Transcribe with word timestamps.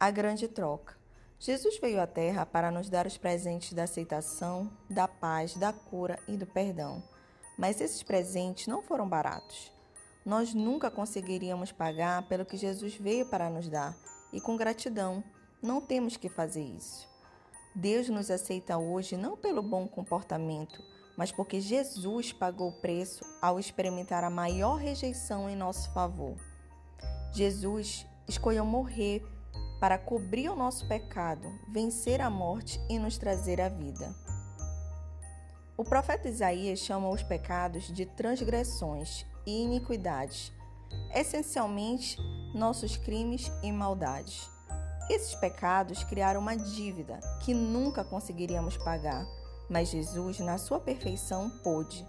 A 0.00 0.12
grande 0.12 0.46
troca. 0.46 0.96
Jesus 1.40 1.76
veio 1.80 2.00
à 2.00 2.06
Terra 2.06 2.46
para 2.46 2.70
nos 2.70 2.88
dar 2.88 3.04
os 3.04 3.18
presentes 3.18 3.72
da 3.72 3.82
aceitação, 3.82 4.70
da 4.88 5.08
paz, 5.08 5.56
da 5.56 5.72
cura 5.72 6.20
e 6.28 6.36
do 6.36 6.46
perdão. 6.46 7.02
Mas 7.58 7.80
esses 7.80 8.00
presentes 8.04 8.68
não 8.68 8.80
foram 8.80 9.08
baratos. 9.08 9.72
Nós 10.24 10.54
nunca 10.54 10.88
conseguiríamos 10.88 11.72
pagar 11.72 12.28
pelo 12.28 12.46
que 12.46 12.56
Jesus 12.56 12.94
veio 12.94 13.26
para 13.26 13.50
nos 13.50 13.68
dar, 13.68 13.96
e 14.32 14.40
com 14.40 14.56
gratidão, 14.56 15.24
não 15.60 15.80
temos 15.80 16.16
que 16.16 16.28
fazer 16.28 16.62
isso. 16.62 17.08
Deus 17.74 18.08
nos 18.08 18.30
aceita 18.30 18.78
hoje 18.78 19.16
não 19.16 19.36
pelo 19.36 19.62
bom 19.62 19.88
comportamento, 19.88 20.80
mas 21.16 21.32
porque 21.32 21.60
Jesus 21.60 22.32
pagou 22.32 22.68
o 22.68 22.80
preço 22.80 23.24
ao 23.42 23.58
experimentar 23.58 24.22
a 24.22 24.30
maior 24.30 24.76
rejeição 24.76 25.50
em 25.50 25.56
nosso 25.56 25.92
favor. 25.92 26.36
Jesus 27.32 28.06
escolheu 28.28 28.64
morrer 28.64 29.24
para 29.80 29.98
cobrir 29.98 30.48
o 30.48 30.56
nosso 30.56 30.86
pecado, 30.88 31.48
vencer 31.68 32.20
a 32.20 32.28
morte 32.28 32.80
e 32.88 32.98
nos 32.98 33.16
trazer 33.18 33.60
a 33.60 33.68
vida. 33.68 34.14
O 35.76 35.84
profeta 35.84 36.28
Isaías 36.28 36.80
chama 36.80 37.08
os 37.08 37.22
pecados 37.22 37.84
de 37.92 38.04
transgressões 38.04 39.24
e 39.46 39.62
iniquidades, 39.62 40.52
essencialmente 41.14 42.16
nossos 42.52 42.96
crimes 42.96 43.50
e 43.62 43.70
maldades. 43.70 44.50
Esses 45.08 45.34
pecados 45.36 46.02
criaram 46.04 46.40
uma 46.40 46.56
dívida 46.56 47.20
que 47.40 47.54
nunca 47.54 48.02
conseguiríamos 48.02 48.76
pagar, 48.76 49.24
mas 49.70 49.88
Jesus, 49.90 50.40
na 50.40 50.58
sua 50.58 50.80
perfeição, 50.80 51.48
pôde. 51.62 52.04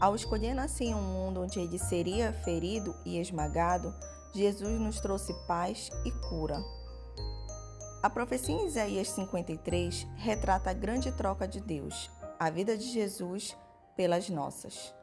Ao 0.00 0.14
escolher 0.14 0.54
nascer 0.54 0.84
em 0.84 0.94
um 0.94 1.02
mundo 1.02 1.42
onde 1.42 1.58
ele 1.58 1.78
seria 1.78 2.32
ferido 2.32 2.94
e 3.04 3.18
esmagado, 3.18 3.92
Jesus 4.32 4.80
nos 4.80 5.00
trouxe 5.00 5.34
paz 5.46 5.90
e 6.04 6.10
cura. 6.28 6.64
A 8.02 8.08
profecia 8.08 8.54
em 8.54 8.66
Isaías 8.66 9.08
53 9.08 10.06
retrata 10.16 10.70
a 10.70 10.72
grande 10.72 11.12
troca 11.12 11.46
de 11.46 11.60
Deus, 11.60 12.10
a 12.38 12.48
vida 12.48 12.76
de 12.76 12.84
Jesus 12.84 13.54
pelas 13.94 14.30
nossas. 14.30 14.94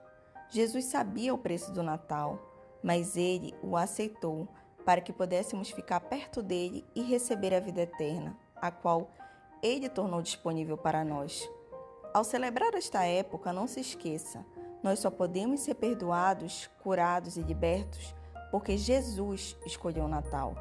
Jesus 0.50 0.86
sabia 0.86 1.34
o 1.34 1.38
preço 1.38 1.72
do 1.72 1.84
Natal, 1.84 2.40
mas 2.82 3.16
ele 3.16 3.54
o 3.62 3.78
aceitou 3.78 4.48
para 4.84 5.00
que 5.00 5.14
pudéssemos 5.14 5.70
ficar 5.70 6.00
perto 6.00 6.42
dele 6.42 6.84
e 6.96 7.04
receber 7.04 7.54
a 7.54 7.60
vida 7.60 7.82
eterna, 7.82 8.36
a 8.56 8.72
qual 8.72 9.12
ele 9.62 9.90
tornou 9.90 10.22
disponível 10.22 10.78
para 10.78 11.06
nós. 11.06 11.48
Ao 12.14 12.24
celebrar 12.24 12.74
esta 12.74 13.06
época, 13.06 13.54
não 13.54 13.68
se 13.68 13.80
esqueça, 13.80 14.44
nós 14.82 14.98
só 15.00 15.12
podemos 15.12 15.60
ser 15.60 15.76
perdoados, 15.76 16.68
curados 16.82 17.38
e 17.38 17.42
libertos 17.42 18.16
porque 18.50 18.78
Jesus 18.78 19.58
escolheu 19.66 20.06
o 20.06 20.10
Natal. 20.10 20.56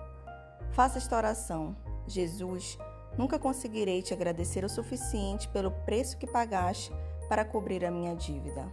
Faça 0.73 0.99
esta 0.99 1.17
oração 1.17 1.77
Jesus, 2.07 2.79
nunca 3.17 3.39
conseguirei 3.39 4.03
te 4.03 4.15
agradecer 4.15 4.65
o 4.65 4.69
suficiente 4.69 5.49
pelo 5.49 5.71
preço 5.71 6.17
que 6.17 6.27
pagaste 6.27 6.93
para 7.29 7.45
cobrir 7.45 7.85
a 7.85 7.91
minha 7.91 8.15
dívida. 8.15 8.67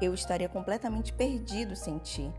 Eu 0.00 0.14
estaria 0.14 0.48
completamente 0.48 1.12
perdido 1.12 1.76
sem 1.76 1.98
ti. 1.98 2.32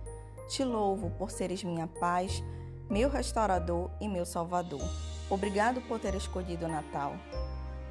Te 0.47 0.63
louvo 0.63 1.09
por 1.11 1.31
seres 1.31 1.63
minha 1.63 1.87
paz, 1.87 2.43
meu 2.89 3.09
restaurador 3.09 3.89
e 3.99 4.07
meu 4.07 4.25
salvador. 4.25 4.81
Obrigado 5.29 5.81
por 5.81 5.99
ter 5.99 6.13
escolhido 6.15 6.65
o 6.65 6.69
Natal. 6.69 7.15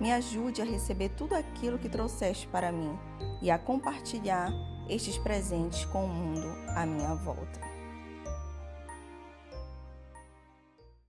Me 0.01 0.12
ajude 0.12 0.61
a 0.61 0.64
receber 0.64 1.11
tudo 1.11 1.34
aquilo 1.34 1.79
que 1.79 1.89
trouxeste 1.89 2.47
para 2.48 2.73
mim 2.73 2.98
e 3.41 3.51
a 3.51 3.58
compartilhar 3.58 4.51
estes 4.89 5.17
presentes 5.19 5.84
com 5.86 6.05
o 6.05 6.08
mundo 6.08 6.47
à 6.77 6.84
minha 6.84 7.14
volta. 7.14 7.73